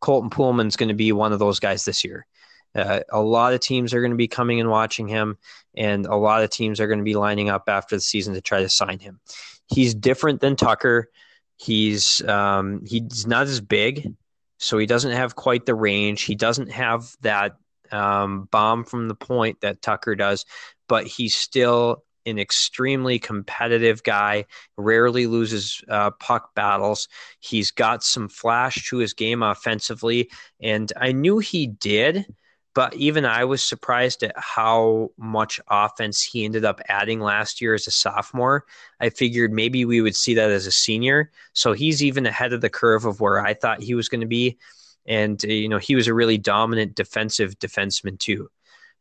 [0.00, 2.26] Colton Poolman's going to be one of those guys this year.
[2.74, 5.38] Uh, a lot of teams are going to be coming and watching him,
[5.76, 8.40] and a lot of teams are going to be lining up after the season to
[8.40, 9.20] try to sign him.
[9.66, 11.08] He's different than Tucker.
[11.56, 14.14] He's um, he's not as big,
[14.58, 16.22] so he doesn't have quite the range.
[16.22, 17.56] He doesn't have that
[17.92, 20.44] um, bomb from the point that Tucker does,
[20.88, 24.44] but he's still an extremely competitive guy,
[24.76, 27.08] rarely loses uh, puck battles.
[27.40, 30.30] He's got some flash to his game offensively,
[30.60, 32.26] and I knew he did
[32.74, 37.74] but even I was surprised at how much offense he ended up adding last year
[37.74, 38.64] as a sophomore.
[39.00, 41.32] I figured maybe we would see that as a senior.
[41.52, 44.26] So he's even ahead of the curve of where I thought he was going to
[44.26, 44.58] be.
[45.06, 48.48] And, uh, you know, he was a really dominant defensive defenseman too.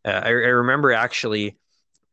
[0.03, 1.57] Uh, I, I remember actually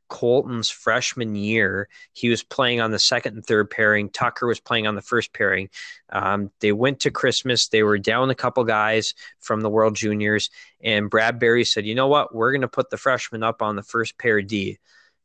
[0.08, 4.10] Colton's freshman year, he was playing on the second and third pairing.
[4.10, 5.68] Tucker was playing on the first pairing.
[6.10, 7.68] Um, they went to Christmas.
[7.68, 11.94] They were down a couple guys from the World Juniors, and Brad Berry said, "You
[11.94, 12.34] know what?
[12.34, 14.78] We're going to put the freshman up on the first pair D."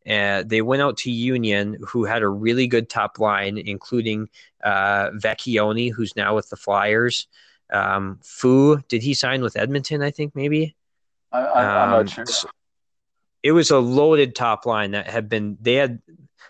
[0.10, 4.30] Uh, they went out to Union, who had a really good top line, including
[4.64, 7.28] uh, Vecchione, who's now with the Flyers.
[7.72, 10.02] Um, Foo, did he sign with Edmonton?
[10.02, 10.76] I think maybe.
[11.32, 12.52] I, am um, not sure
[13.44, 16.02] it was a loaded top line that had been they had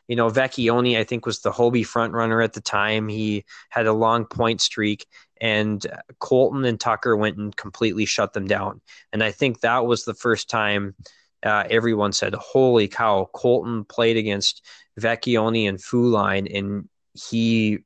[0.08, 3.08] you know Vecchione I think was the Hobey front runner at the time.
[3.08, 5.06] He had a long point streak
[5.40, 5.86] and
[6.20, 8.82] Colton and Tucker went and completely shut them down.
[9.12, 10.96] And I think that was the first time
[11.44, 14.64] uh, everyone said, "Holy cow!" Colton played against
[15.00, 17.80] Vecchione and Foo line, and he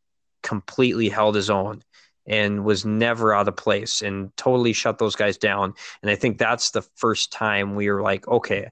[0.44, 1.82] completely held his own
[2.28, 5.74] and was never out of place and totally shut those guys down.
[6.02, 8.70] And I think that's the first time we were like, okay,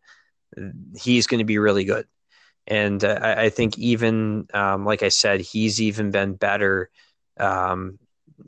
[0.95, 2.07] he's going to be really good.
[2.65, 6.89] And uh, I, I, think even um, like I said, he's even been better,
[7.37, 7.99] um,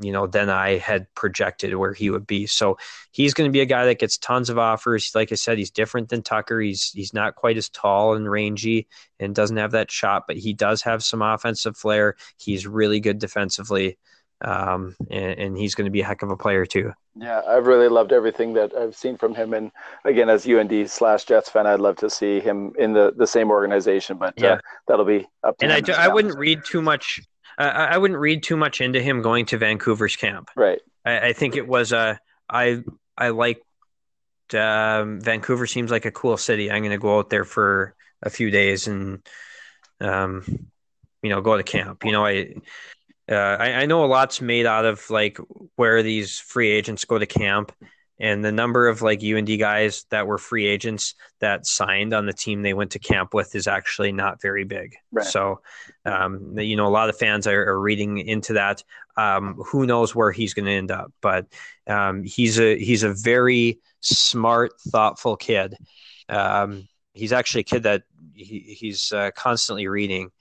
[0.02, 2.48] you know, than I had projected where he would be.
[2.48, 2.78] So
[3.12, 5.12] he's going to be a guy that gets tons of offers.
[5.14, 6.62] Like I said, he's different than Tucker.
[6.62, 8.88] He's he's not quite as tall and rangy
[9.20, 12.16] and doesn't have that shot, but he does have some offensive flair.
[12.38, 13.98] He's really good defensively
[14.42, 16.92] um, and, and, he's going to be a heck of a player too.
[17.16, 19.72] Yeah, I've really loved everything that I've seen from him, and
[20.04, 23.50] again, as UND slash Jets fan, I'd love to see him in the, the same
[23.50, 24.18] organization.
[24.18, 24.54] But uh, yeah.
[24.54, 25.66] Uh, that'll be up to.
[25.66, 27.22] And I, do, I wouldn't read too much.
[27.58, 30.50] Uh, I wouldn't read too much into him going to Vancouver's camp.
[30.56, 30.82] Right.
[31.06, 31.98] I, I think it was a.
[31.98, 32.16] Uh,
[32.50, 32.84] I
[33.18, 33.62] I like.
[34.54, 36.70] Um, Vancouver seems like a cool city.
[36.70, 39.28] I'm going to go out there for a few days and,
[40.00, 40.44] um,
[41.24, 42.06] you know, go to camp.
[42.06, 42.54] You know, I
[43.30, 45.38] uh, I, I know a lot's made out of like
[45.76, 47.72] where these free agents go to camp
[48.20, 52.34] and the number of like UND guys that were free agents that signed on the
[52.34, 54.96] team they went to camp with is actually not very big.
[55.12, 55.26] Right.
[55.26, 55.62] So,
[56.06, 58.84] um, you know, a lot of fans are, are reading into that.
[59.18, 61.12] Um, who knows where he's going to end up?
[61.22, 61.48] But
[61.88, 65.76] um, he's a he's a very smart, thoughtful kid.
[66.30, 70.32] Um, he's actually a kid that he, he's uh, constantly reading.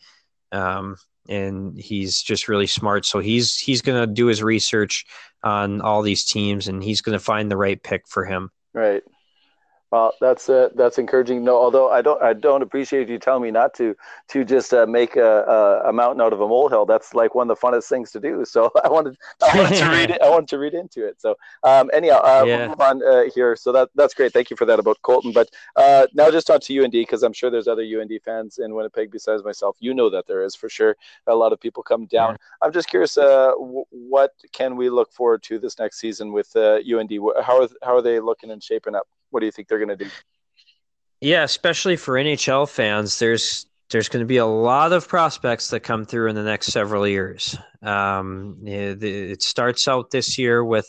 [1.28, 3.06] And he's just really smart.
[3.06, 5.04] So he's he's going to do his research
[5.42, 8.50] on all these teams, and he's going to find the right pick for him.
[8.72, 9.02] Right.
[9.94, 11.44] Well, that's uh, that's encouraging.
[11.44, 13.94] No, although I don't I don't appreciate you telling me not to
[14.30, 16.84] to just uh, make a, a, a, mountain out of a molehill.
[16.84, 18.44] That's like one of the funnest things to do.
[18.54, 20.20] So I wanted I wanted to read it.
[20.20, 21.20] I wanted to read into it.
[21.20, 22.56] So um, anyhow, uh, yeah.
[22.56, 23.54] we'll move on uh, here.
[23.54, 24.32] So that that's great.
[24.32, 25.30] Thank you for that about Colton.
[25.30, 28.74] But uh, now just talk to UND because I'm sure there's other UND fans in
[28.74, 29.76] Winnipeg besides myself.
[29.78, 30.96] You know that there is for sure.
[31.28, 32.32] A lot of people come down.
[32.32, 32.66] Yeah.
[32.66, 33.16] I'm just curious.
[33.16, 37.12] Uh, w- what can we look forward to this next season with UND?
[37.44, 39.06] How are how are they looking and shaping up?
[39.34, 40.10] What do you think they're going to do?
[41.20, 45.80] Yeah, especially for NHL fans, there's there's going to be a lot of prospects that
[45.80, 47.58] come through in the next several years.
[47.82, 50.86] Um, it, it, starts out this year with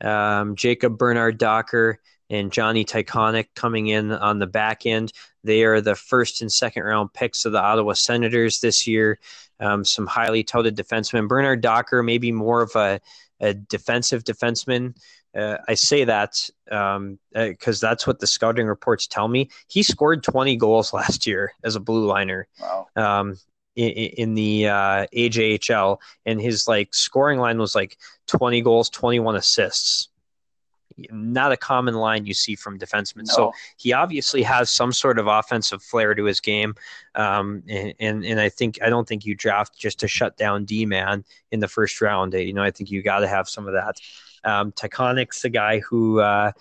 [0.00, 1.98] um, Jacob Bernard Docker
[2.30, 5.12] and Jonny Tychonick coming in on the back end.
[5.44, 9.18] They are the first and second round picks of the Ottawa Senators this year.
[9.60, 11.28] Um, some highly touted defensemen.
[11.28, 13.00] Bernard Docker, maybe more of a,
[13.38, 14.94] a defensive defenseman.
[15.34, 16.34] Uh, I say that
[16.66, 19.48] because um, uh, that's what the scouting reports tell me.
[19.66, 22.46] He scored 20 goals last year as a blue liner.
[22.60, 22.88] Wow.
[22.96, 23.38] Um,
[23.74, 29.36] in, in, the uh, AJHL, and his like scoring line was like 20 goals, 21
[29.36, 30.08] assists.
[31.10, 33.26] Not a common line you see from defensemen.
[33.26, 33.34] No.
[33.34, 36.74] So he obviously has some sort of offensive flair to his game,
[37.14, 40.66] um, and, and, and I think I don't think you draft just to shut down
[40.66, 42.34] D man in the first round.
[42.34, 43.96] You know, I think you got to have some of that.
[44.44, 46.52] Um, Tychonick's a guy who, uh,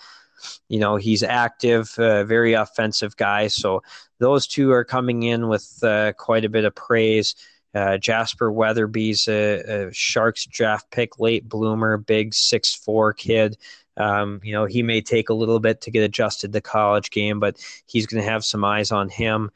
[0.70, 3.48] you know, he's active, uh, very offensive guy.
[3.48, 3.84] So
[4.20, 7.36] those two are coming in with uh, quite a bit of praise.
[7.74, 13.58] Uh, Jasper Weatherby's a, a, Sharks draft pick, late bloomer, big six four kid.
[13.98, 17.40] Um, you know, he may take a little bit to get adjusted to college game,
[17.40, 19.52] but he's going to have some eyes on him.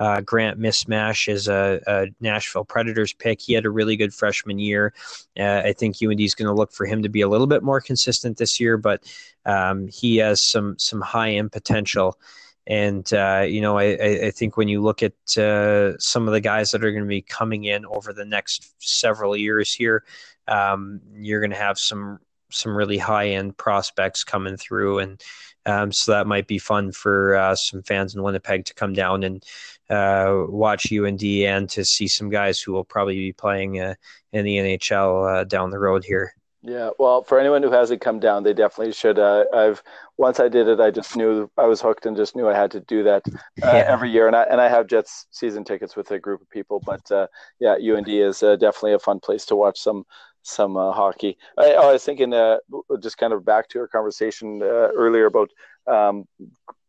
[0.00, 3.38] Uh, Grant Mismash is a, a, Nashville Predators pick.
[3.38, 4.94] He had a really good freshman year.
[5.38, 7.62] Uh, I think UND is going to look for him to be a little bit
[7.62, 9.04] more consistent this year, but
[9.44, 12.18] um, he has some some high end potential.
[12.66, 16.40] And uh, you know, I, I, think when you look at uh, some of the
[16.40, 20.04] guys that are going to be coming in over the next several years here,
[20.48, 25.22] um, you're going to have some some really high end prospects coming through, and
[25.66, 29.24] um, so that might be fun for uh, some fans in Winnipeg to come down
[29.24, 29.44] and
[29.90, 33.94] uh, watch UND and to see some guys who will probably be playing uh,
[34.32, 36.32] in the NHL uh, down the road here.
[36.62, 39.18] Yeah, well, for anyone who hasn't come down, they definitely should.
[39.18, 39.82] Uh, I've
[40.18, 42.70] once I did it, I just knew I was hooked and just knew I had
[42.72, 43.84] to do that uh, yeah.
[43.88, 44.26] every year.
[44.26, 47.28] And I and I have Jets season tickets with a group of people, but uh,
[47.60, 50.04] yeah, UND is uh, definitely a fun place to watch some
[50.42, 51.38] some uh, hockey.
[51.56, 52.58] I, I, was thinking, uh,
[53.02, 55.50] just kind of back to our conversation earlier about
[55.86, 56.26] um,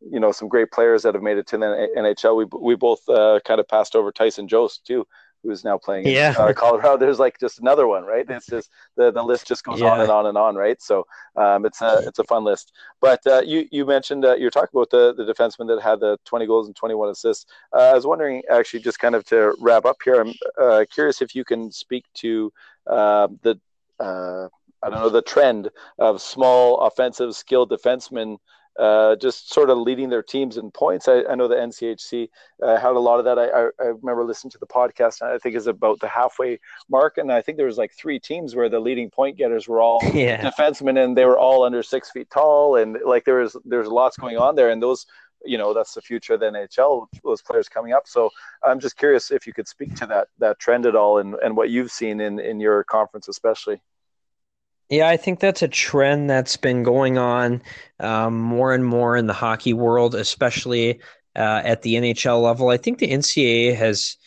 [0.09, 2.35] you know some great players that have made it to the NHL.
[2.37, 5.05] We we both uh, kind of passed over Tyson Jost too,
[5.43, 6.31] who's now playing yeah.
[6.31, 6.97] in uh, Colorado.
[6.97, 8.25] There's like just another one, right?
[8.29, 9.91] It's just the, the list just goes yeah.
[9.91, 10.81] on and on and on, right?
[10.81, 12.71] So um, it's a it's a fun list.
[12.99, 16.17] But uh, you you mentioned uh, you're talking about the the defenseman that had the
[16.25, 17.45] 20 goals and 21 assists.
[17.73, 20.21] Uh, I was wondering actually just kind of to wrap up here.
[20.21, 22.51] I'm uh, curious if you can speak to
[22.87, 23.59] uh, the
[24.83, 28.37] I don't know the trend of small offensive skilled defensemen
[28.79, 31.07] uh, just sort of leading their teams in points.
[31.07, 32.29] I, I know the NCHC
[32.63, 33.37] uh, had a lot of that.
[33.37, 36.59] I, I, I, remember listening to the podcast, and I think it's about the halfway
[36.89, 37.17] mark.
[37.17, 39.99] And I think there was like three teams where the leading point getters were all
[40.13, 40.41] yeah.
[40.41, 44.17] defensemen, and they were all under six feet tall, and like there was there's lots
[44.17, 45.05] going on there, and those.
[45.43, 47.07] You know that's the future of the NHL.
[47.23, 48.07] Those players coming up.
[48.07, 48.29] So
[48.63, 51.57] I'm just curious if you could speak to that that trend at all, and, and
[51.57, 53.81] what you've seen in in your conference, especially.
[54.91, 57.61] Yeah, I think that's a trend that's been going on
[58.01, 60.99] um, more and more in the hockey world, especially
[61.37, 62.67] uh, at the NHL level.
[62.69, 64.17] I think the NCAA has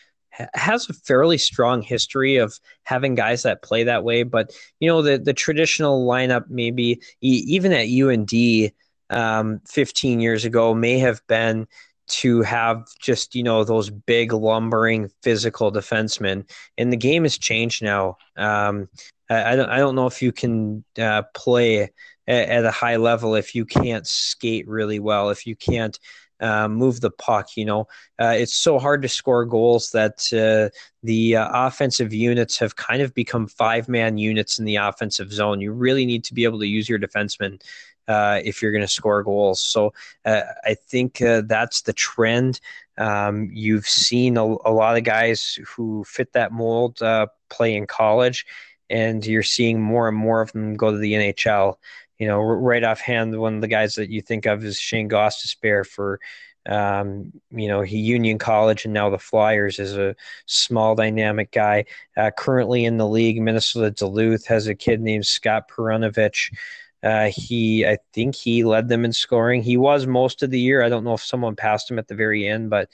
[0.54, 5.02] has a fairly strong history of having guys that play that way, but you know
[5.02, 8.72] the the traditional lineup maybe even at UND
[9.10, 11.68] um, 15 years ago may have been
[12.06, 16.48] to have just you know those big lumbering physical defensemen
[16.78, 18.88] and the game has changed now um,
[19.30, 23.34] I, don't I don't know if you can uh, play at, at, a high level
[23.34, 25.98] if you can't skate really well, if you can't
[26.40, 27.56] uh, move the puck.
[27.56, 27.88] You know,
[28.20, 33.02] uh, it's so hard to score goals that uh, the uh, offensive units have kind
[33.02, 35.60] of become five man units in the offensive zone.
[35.60, 37.62] You really need to be able to use your defensemen.
[38.06, 39.64] Uh, if you're going to score goals.
[39.64, 39.94] So
[40.26, 42.60] I think that's the trend.
[42.98, 47.00] Um, you've seen a, a, lot of guys who fit that mold
[47.48, 48.44] play in college,
[48.90, 51.76] and you're seeing more and more of them go to the NHL
[52.18, 55.86] you know, right offhand, one of the guys that you think of is Shane Gostisbehere
[55.86, 56.20] for,
[56.66, 60.14] um, you know, he Union College and now the Flyers is a
[60.46, 61.84] small dynamic guy.
[62.16, 66.54] Uh, currently in the league, Minnesota Duluth has a kid named Scott Perunovich.
[67.02, 69.62] Uh, he, I think he led them in scoring.
[69.62, 70.82] He was most of the year.
[70.82, 72.88] I don't know if someone passed him at the very end, but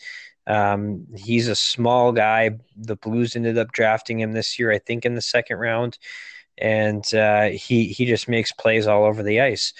[0.50, 2.58] um, he's a small guy.
[2.76, 5.98] The Blues ended up drafting him this year, I think, in the second round
[6.60, 9.72] and uh, he he just makes plays all over the ice.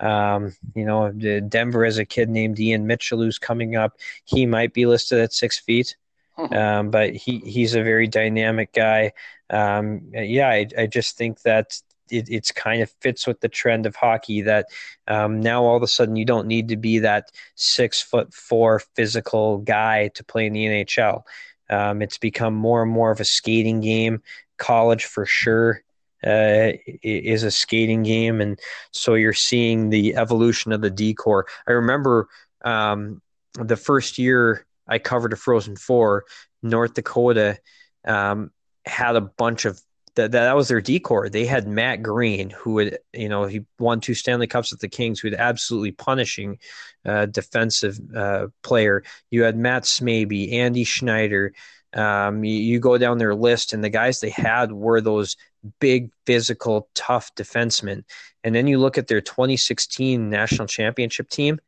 [0.00, 3.98] Um, you know, Denver has a kid named Ian Mitchell who's coming up.
[4.24, 5.96] He might be listed at six feet,
[6.36, 6.54] hmm.
[6.54, 9.12] um, but he he's a very dynamic guy.
[9.50, 13.86] Um, yeah, I, I just think that it, it's kind of fits with the trend
[13.86, 14.66] of hockey that
[15.06, 18.80] um, now all of a sudden you don't need to be that six foot four
[18.94, 21.22] physical guy to play in the NHL.
[21.70, 24.22] Um, it's become more and more of a skating game.
[24.56, 25.82] College for sure
[26.26, 28.58] uh, is a skating game, and
[28.90, 31.46] so you're seeing the evolution of the D corps.
[31.66, 32.28] I remember
[32.62, 33.22] um,
[33.54, 36.24] the first year I covered a Frozen Four,
[36.62, 37.58] North Dakota
[38.04, 38.50] um,
[38.84, 39.80] had a bunch of
[40.18, 40.32] that.
[40.32, 41.28] That was their D corps.
[41.28, 44.88] They had Matt Greene, who would you know he won two Stanley Cups with the
[44.88, 46.58] Kings, who was absolutely punishing
[47.04, 49.02] uh, defensive uh, player.
[49.30, 51.52] You had Matt Smaby, Andy Schneider.
[51.94, 55.38] Um, you, you, go down their list, and the guys they had were those
[55.80, 58.04] big, physical, tough defensemen.
[58.44, 61.58] And then you look at their 2016 national championship team,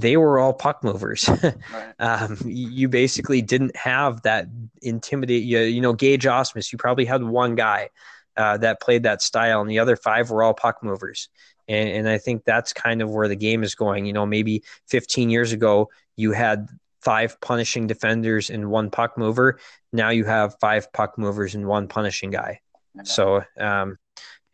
[0.00, 1.28] they were all puck movers.
[1.42, 1.54] right.
[1.98, 4.46] um, you basically didn't have that
[4.82, 5.44] intimidate.
[5.44, 7.90] You, you know, Gage Ausmus, you probably had one guy
[8.36, 11.28] uh, that played that style, and the other five were all puck movers.
[11.68, 14.06] And, and I think that's kind of where the game is going.
[14.06, 16.68] You know, maybe 15 years ago, you had
[17.00, 19.58] five punishing defenders and one puck mover.
[19.92, 22.60] Now you have five puck movers and one punishing guy.
[23.04, 23.98] So um,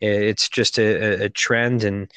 [0.01, 2.11] it's just a, a trend, and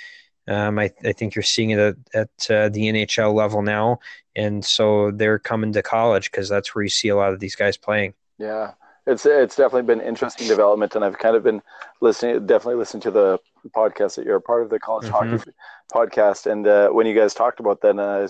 [0.48, 3.98] um, I, I, think you're seeing it at, at uh, the NHL level now.
[4.34, 7.54] And so they're coming to college because that's where you see a lot of these
[7.54, 8.14] guys playing.
[8.38, 8.72] Yeah,
[9.06, 11.62] it's it's definitely been interesting development, and I've kind of been
[12.00, 13.38] listening, definitely listening to the
[13.74, 15.36] podcast that you're a part of the college mm-hmm.
[15.36, 15.52] hockey
[15.92, 16.50] podcast.
[16.50, 18.28] And uh, when you guys talked about that, uh,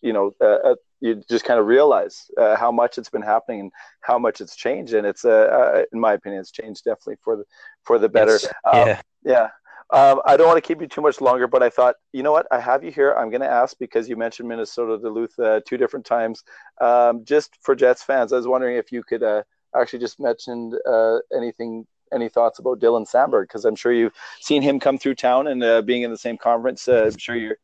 [0.00, 3.72] you know, uh, you just kind of realize uh, how much it's been happening and
[4.00, 4.94] how much it's changed.
[4.94, 7.44] And it's, uh, uh in my opinion, it's changed definitely for the
[7.84, 8.38] for the better.
[8.64, 9.02] Um, yeah.
[9.24, 9.48] Yeah.
[9.90, 12.32] Um, I don't want to keep you too much longer, but I thought, you know
[12.32, 13.14] what, I have you here.
[13.14, 16.44] I'm going to ask because you mentioned Minnesota Duluth uh, two different times.
[16.80, 19.42] Um, just for Jets fans, I was wondering if you could uh,
[19.74, 24.60] actually just mention uh, anything, any thoughts about Dylan Samberg, because I'm sure you've seen
[24.60, 26.86] him come through town and uh, being in the same conference.
[26.86, 27.56] Uh, I'm sure you're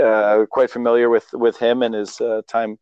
[0.00, 2.78] uh, quite familiar with with him and his time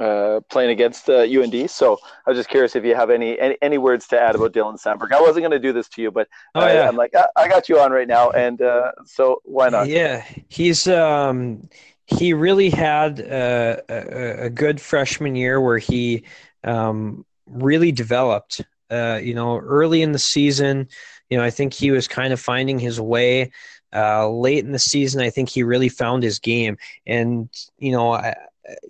[0.00, 1.70] uh, playing against uh, UND.
[1.70, 4.52] So I was just curious if you have any, any, any words to add about
[4.52, 5.12] Dylan Samberg.
[5.12, 6.66] I wasn't going to do this to you, but oh, yeah.
[6.66, 9.88] I, am like I, I, got you on right now, and uh, so why not?
[9.88, 11.68] Yeah, he's um,
[12.06, 16.24] he really had a, a, a, good freshman year where he
[16.64, 18.60] um, really developed.
[18.90, 20.88] Uh, you know, early in the season,
[21.30, 23.50] you know, I think he was kind of finding his way.
[23.94, 26.76] Uh, late in the season, I think he really found his game.
[27.06, 28.34] And you know, I,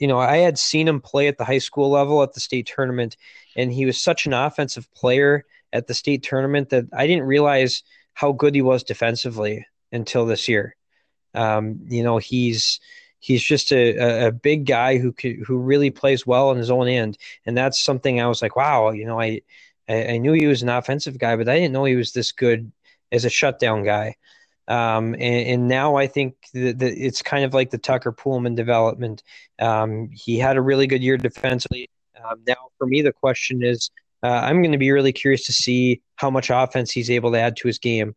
[0.00, 2.66] you know, I had seen him play at the high school level at the state
[2.66, 3.16] tournament,
[3.56, 7.82] and he was such an offensive player at the state tournament that I didn't realize
[8.12, 10.76] how good he was defensively until this year.
[11.34, 12.80] Um, you know, he's
[13.18, 15.14] he's just a, a big guy who
[15.46, 18.90] who really plays well on his own end, and that's something I was like, wow,
[18.90, 19.42] you know, I
[19.88, 22.70] I knew he was an offensive guy, but I didn't know he was this good
[23.12, 24.16] as a shutdown guy.
[24.66, 29.22] Um, and, and, now I think that, it's kind of like the Tucker Poolman development.
[29.58, 31.90] Um, he had a really good year defensively.
[32.24, 33.90] Um, now, for me, the question is
[34.22, 37.38] uh, I'm going to be really curious to see how much offense he's able to
[37.38, 38.14] add to his game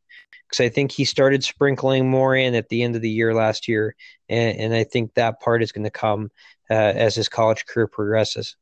[0.48, 3.68] because I think he started sprinkling more in at the end of the year last
[3.68, 3.95] year.
[4.30, 6.32] And, and I think that part is going to come
[6.70, 8.56] uh, as his college career progresses.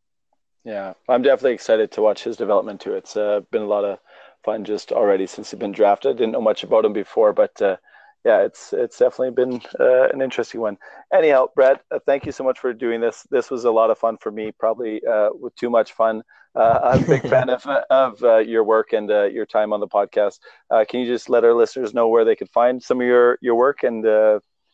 [0.63, 2.95] Yeah, I'm definitely excited to watch his development too.
[2.95, 3.99] It's uh, been a lot of
[4.45, 6.17] fun just already since he's been drafted.
[6.17, 7.77] Didn't know much about him before, but uh,
[8.23, 10.77] yeah, it's it's definitely been uh, an interesting one.
[11.13, 13.25] Anyhow, Brett, uh, thank you so much for doing this.
[13.29, 16.23] This was a lot of fun for me, probably uh, with too much fun.
[16.55, 19.87] Uh, I'm a big fan of of uh, your work and your time on the
[19.87, 20.39] podcast.
[20.87, 23.55] can you just let our listeners know where they could find some of your your
[23.55, 24.05] work and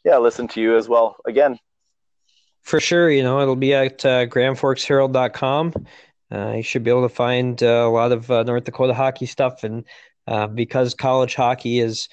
[0.04, 1.60] yeah, listen to you as well again?
[2.62, 5.74] For sure, you know it'll be at uh, GrandForksHerald.com.
[6.32, 9.26] Uh, you should be able to find uh, a lot of uh, North Dakota hockey
[9.26, 9.84] stuff, and
[10.28, 12.08] uh, because college hockey is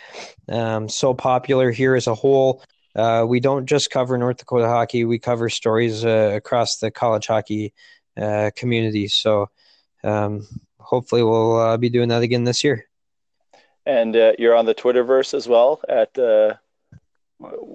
[0.49, 2.63] um, so popular here as a whole,
[2.97, 5.05] uh, we don't just cover North Dakota hockey.
[5.05, 7.73] We cover stories uh, across the college hockey
[8.17, 9.07] uh, community.
[9.09, 9.51] So
[10.03, 10.47] um,
[10.81, 12.89] hopefully, we'll uh, be doing that again this year.
[13.87, 16.11] And uh, you're on the Twitterverse as well at.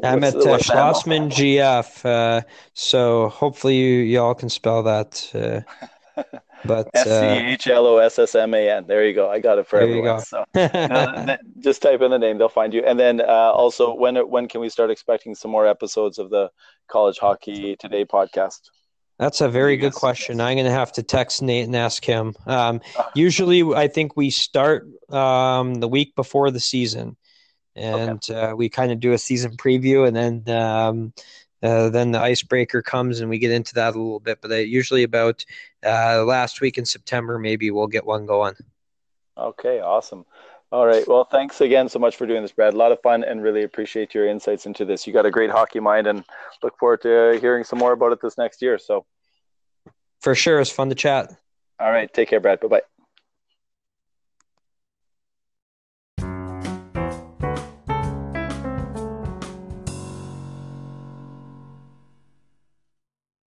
[0.03, 5.65] I'm at uh, Schlossman GF, so hopefully you y'all can spell that.
[6.65, 8.85] But S C H L O S S M A N.
[8.87, 9.29] There you go.
[9.29, 10.21] I got it for everyone.
[10.21, 12.83] So uh, just type in the name; they'll find you.
[12.85, 16.49] And then uh, also, when when can we start expecting some more episodes of the
[16.87, 18.59] College Hockey Today podcast?
[19.19, 20.41] That's a very good question.
[20.41, 22.35] I'm going to have to text Nate and ask him.
[22.47, 22.81] Um,
[23.15, 27.15] usually, I think we start um, the week before the season,
[27.75, 28.33] and okay.
[28.33, 31.13] uh, we kind of do a season preview, and then um,
[31.63, 34.39] uh, then the icebreaker comes and we get into that a little bit.
[34.41, 35.45] But uh, usually about
[35.85, 38.55] uh, last week in September, maybe we'll get one going.
[39.37, 40.25] Okay, awesome.
[40.71, 41.07] All right.
[41.07, 42.73] Well, thanks again so much for doing this, Brad.
[42.73, 45.05] A lot of fun and really appreciate your insights into this.
[45.05, 46.23] You got a great hockey mind and
[46.63, 48.79] look forward to hearing some more about it this next year.
[48.79, 49.05] So,
[50.19, 51.31] for sure, it's fun to chat.
[51.79, 52.11] All right.
[52.11, 52.59] Take care, Brad.
[52.59, 52.81] Bye bye.